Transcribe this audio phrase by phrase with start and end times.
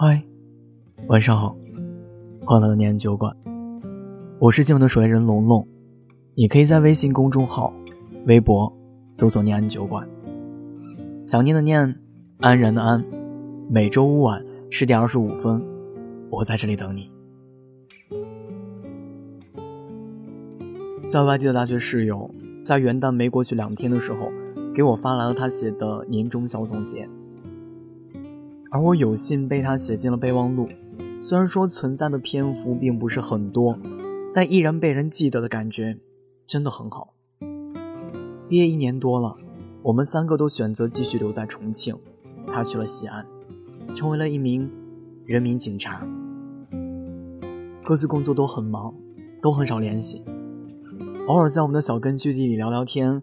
[0.00, 0.22] 嗨，
[1.08, 1.56] 晚上好，
[2.46, 3.36] 欢乐的念酒馆，
[4.38, 5.66] 我是今晚的守夜人龙龙，
[6.36, 7.74] 你可以在微信公众号、
[8.28, 8.72] 微博
[9.12, 10.08] 搜索“念安酒馆”，
[11.26, 12.00] 想念的念，
[12.38, 13.04] 安然的安，
[13.68, 15.60] 每周五晚十点二十五分，
[16.30, 17.10] 我在这里等你。
[21.08, 22.30] 在外地的大学室友，
[22.62, 24.30] 在元旦没过去两天的时候，
[24.72, 27.08] 给我发来了他写的年终小总结。
[28.70, 30.68] 而我有幸被他写进了备忘录，
[31.22, 33.78] 虽然说存在的篇幅并不是很多，
[34.34, 35.98] 但依然被人记得的感觉
[36.46, 37.14] 真的很好。
[38.48, 39.36] 毕业一年多了，
[39.84, 41.96] 我们三个都选择继续留在重庆，
[42.46, 43.26] 他去了西安，
[43.94, 44.70] 成为了一名
[45.24, 46.06] 人民警察。
[47.82, 48.94] 各自工作都很忙，
[49.40, 50.22] 都很少联系，
[51.26, 53.22] 偶尔在我们的小根据地里聊聊天，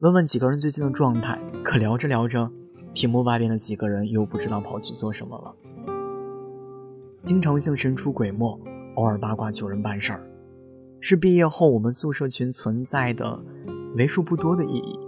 [0.00, 2.50] 问问几个人最近的状态，可聊着聊着。
[2.94, 5.54] 屏幕外边的几个人又不知道跑去做什么了，
[7.22, 8.60] 经常性神出鬼没，
[8.96, 10.30] 偶尔八卦求人办事儿，
[11.00, 13.42] 是毕业后我们宿舍群存在的
[13.96, 14.98] 为数不多的意义。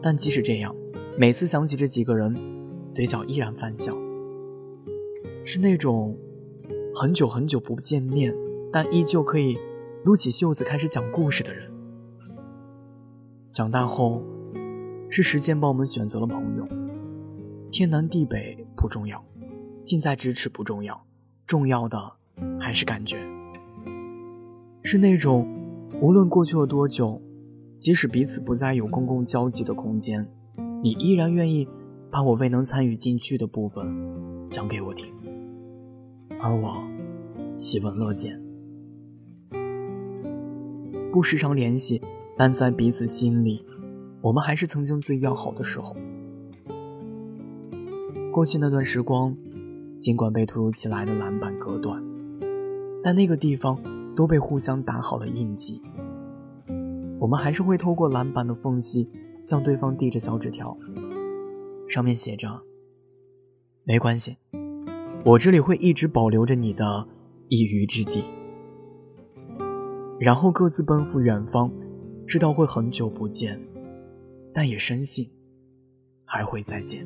[0.00, 0.74] 但即使这样，
[1.18, 2.34] 每次想起这几个人，
[2.88, 3.92] 嘴角依然泛笑，
[5.44, 6.16] 是那种
[6.94, 8.34] 很久很久不见面，
[8.72, 9.58] 但依旧可以
[10.02, 11.70] 撸起袖子开始讲故事的人。
[13.52, 14.22] 长大后。
[15.10, 16.66] 是时间帮我们选择了朋友，
[17.70, 19.24] 天南地北不重要，
[19.82, 21.04] 近在咫尺不重要，
[21.46, 21.98] 重要的
[22.58, 23.18] 还是感觉。
[24.82, 25.48] 是那种
[26.00, 27.22] 无论过去了多久，
[27.78, 30.28] 即使彼此不再有公共交集的空间，
[30.82, 31.68] 你依然愿意
[32.10, 33.96] 把我未能参与进去的部分
[34.50, 35.06] 讲给我听，
[36.40, 36.82] 而我
[37.56, 38.42] 喜闻乐见。
[41.12, 42.02] 不时常联系，
[42.36, 43.64] 但在彼此心里。
[44.24, 45.94] 我们还是曾经最要好的时候。
[48.32, 49.36] 过去那段时光，
[50.00, 52.02] 尽管被突如其来的篮板隔断，
[53.02, 53.78] 但那个地方
[54.16, 55.82] 都被互相打好了印记。
[57.20, 59.10] 我们还是会透过篮板的缝隙
[59.44, 60.74] 向对方递着小纸条，
[61.86, 62.48] 上面写着
[63.84, 64.38] ：“没关系，
[65.22, 67.06] 我这里会一直保留着你的
[67.48, 68.24] 一隅之地。”
[70.18, 71.70] 然后各自奔赴远方，
[72.26, 73.60] 知道会很久不见。
[74.54, 75.28] 但也深信
[76.24, 77.04] 还会再见。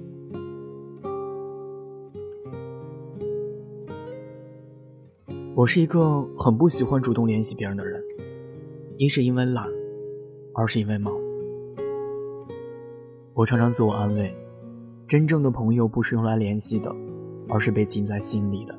[5.56, 8.00] 我是一个很不喜欢主动联系别人的人，
[8.98, 9.66] 一是因为懒，
[10.54, 11.12] 二是因为忙。
[13.32, 14.32] 我常常自我安慰，
[15.06, 16.94] 真正的朋友不是用来联系的，
[17.48, 18.78] 而是被记在心里的。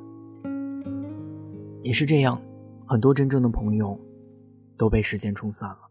[1.81, 2.39] 也是这样，
[2.85, 3.99] 很多真正的朋友
[4.77, 5.88] 都被时间冲散了。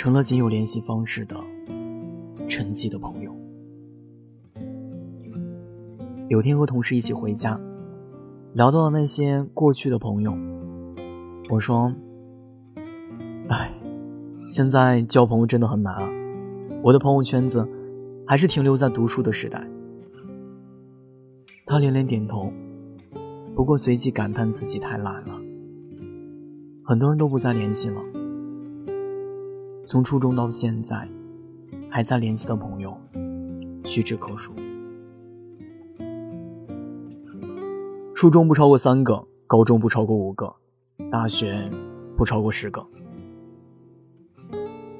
[0.00, 1.36] 成了仅有联系方式的
[2.48, 3.36] 沉寂的朋友。
[6.28, 7.60] 有天和同事一起回家，
[8.54, 10.34] 聊到了那些过去的朋友，
[11.50, 11.94] 我说
[13.50, 13.74] ：“哎，
[14.48, 16.10] 现在交朋友真的很难啊！
[16.82, 17.68] 我的朋友圈子
[18.26, 19.68] 还是停留在读书的时代。”
[21.68, 22.50] 他连连点头，
[23.54, 25.38] 不过随即感叹自己太懒了。
[26.86, 28.00] 很多人都不再联系了。
[29.90, 31.08] 从初中到现在，
[31.90, 32.96] 还在联系的朋友
[33.82, 34.52] 屈指可数。
[38.14, 40.54] 初中不超过三个，高中不超过五个，
[41.10, 41.68] 大学
[42.16, 42.86] 不超过十个。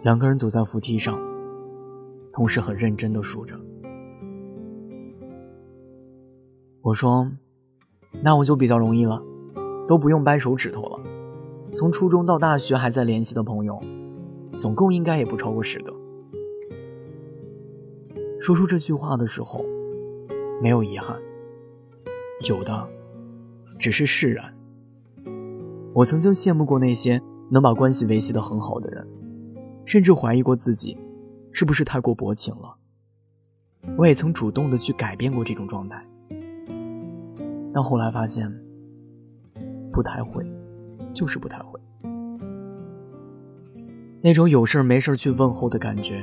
[0.03, 1.17] 两个人走在扶梯上，
[2.33, 3.55] 同时很认真的数着。
[6.83, 7.31] 我说
[8.25, 9.23] ：“那我就比较容易了，
[9.87, 10.99] 都不用掰手指头了。
[11.73, 13.81] 从初中到大学还在联系的朋友。”
[14.61, 15.91] 总共应该也不超过十个。
[18.39, 19.65] 说出这句话的时候，
[20.63, 21.19] 没有遗憾，
[22.47, 22.87] 有的
[23.79, 24.55] 只是释然。
[25.95, 29.09] 我曾经羡慕过那些能把关系维系的很好的人，
[29.87, 30.95] 甚至怀疑过自己
[31.53, 32.77] 是不是太过薄情了。
[33.97, 36.07] 我也曾主动的去改变过这种状态，
[37.73, 38.47] 但后来发现，
[39.91, 40.45] 不太会，
[41.15, 41.80] 就是不太会。
[44.23, 46.23] 那种有事没事去问候的感觉，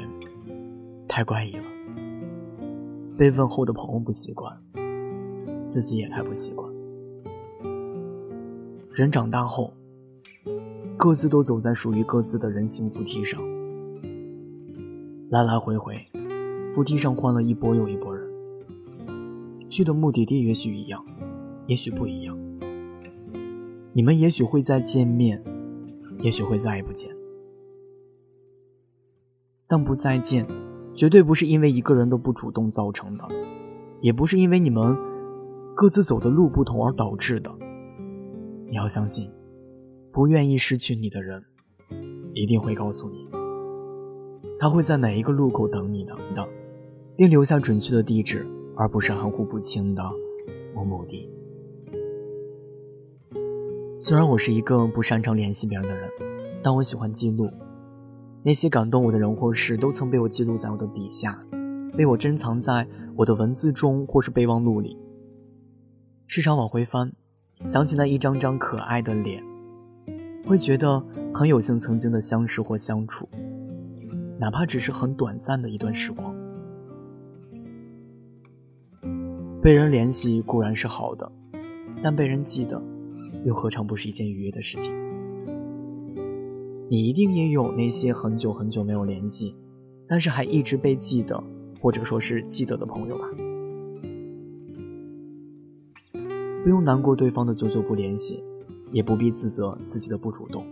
[1.08, 1.64] 太怪异了。
[3.18, 4.56] 被问候的朋友不习惯，
[5.66, 6.72] 自己也太不习惯。
[8.92, 9.74] 人长大后，
[10.96, 13.42] 各自都走在属于各自的人形扶梯上，
[15.32, 15.96] 来来回回，
[16.72, 18.28] 扶梯上换了一波又一波人。
[19.68, 21.04] 去的目的地也许一样，
[21.66, 22.38] 也许不一样。
[23.94, 25.44] 你们也许会再见面，
[26.20, 27.17] 也许会再也不见。
[29.68, 30.48] 但不再见，
[30.94, 33.26] 绝对不是因为一个人都不主动造成的，
[34.00, 34.98] 也不是因为你们
[35.76, 37.52] 各自走的路不同而导致的。
[38.70, 39.30] 你要相信，
[40.12, 41.44] 不愿意失去你的人，
[42.34, 43.28] 一定会告诉你，
[44.58, 46.48] 他会在哪一个路口等你的的，
[47.18, 50.02] 并留下准确的地址，而不是含糊不清的
[50.74, 51.30] 某某地。
[54.00, 56.10] 虽然我是一个不擅长联系别人的人，
[56.64, 57.50] 但我喜欢记录。
[58.48, 61.38] 那些感动我的人或事，都曾被我记录在我的笔下，
[61.98, 64.98] 被我珍藏在我的文字中或是备忘录里。
[66.28, 67.12] 时常往回翻，
[67.66, 69.44] 想起那一张张可爱的脸，
[70.46, 71.04] 会觉得
[71.34, 73.28] 很有幸曾经的相识或相处，
[74.40, 76.34] 哪怕只是很短暂的一段时光。
[79.62, 81.30] 被人联系固然是好的，
[82.02, 82.82] 但被人记得，
[83.44, 85.07] 又何尝不是一件愉悦的事情？
[86.90, 89.56] 你一定也有那些很久很久没有联系，
[90.08, 91.44] 但是还一直被记得，
[91.82, 93.26] 或者说是记得的朋友吧。
[96.64, 98.42] 不用难过对方的久久不联系，
[98.92, 100.66] 也不必自责自己的不主动。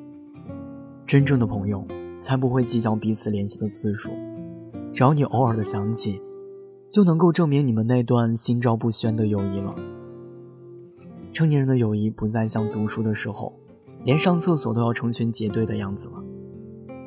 [1.06, 1.86] 真正的朋友
[2.20, 4.12] 才不会计较彼此联系的次数，
[4.94, 6.22] 只要你偶尔的想起，
[6.90, 9.76] 就能够证明你们那段心照不宣的友谊了。
[11.34, 13.52] 成年人的友谊不再像读书的时候。
[14.06, 16.24] 连上厕所都要成群结队的样子了，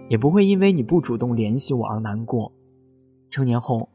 [0.08, 2.52] 也不会因为你不主动联系我而难过。
[3.30, 3.88] 成年后，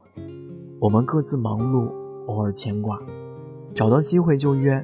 [0.79, 1.91] 我们各自忙碌，
[2.27, 2.97] 偶尔牵挂，
[3.73, 4.83] 找到机会就约。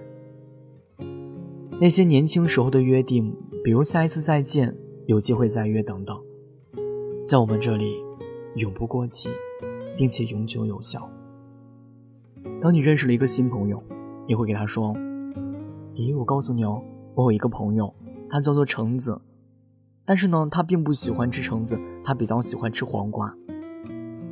[1.80, 3.34] 那些年轻时候的约定，
[3.64, 6.22] 比如下一次再见，有机会再约等等，
[7.26, 8.04] 在我们这里
[8.56, 9.30] 永不过期，
[9.98, 11.10] 并且永久有效。
[12.62, 13.82] 当你认识了一个新朋友，
[14.28, 14.94] 你会给他说
[15.96, 16.84] ：“咦，我告诉你哦，
[17.16, 17.94] 我有一个朋友。”
[18.30, 19.22] 他叫做橙子，
[20.06, 23.36] 但是呢，他并不喜欢吃橙子，他比较喜欢吃黄瓜。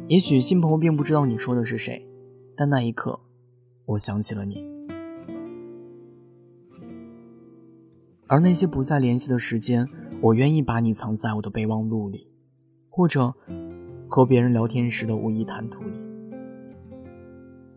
[0.07, 2.07] 也许新朋友并不知道你说的是谁，
[2.55, 3.19] 但那一刻，
[3.85, 4.65] 我想起了你。
[8.27, 9.87] 而那些不再联系的时间，
[10.21, 12.29] 我愿意把你藏在我的备忘录里，
[12.89, 13.33] 或者
[14.07, 15.97] 和别人聊天时的无意谈吐里。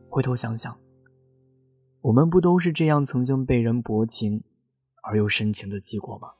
[0.09, 0.77] 回头想想，
[2.01, 4.43] 我们不都是这样曾经被人薄情？
[5.03, 6.31] 而又深情的记过吗？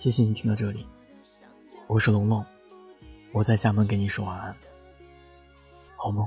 [0.00, 0.86] 谢谢你听到这里，
[1.86, 2.42] 我是龙龙，
[3.32, 4.56] 我在厦门给你说晚安，
[5.94, 6.26] 好梦。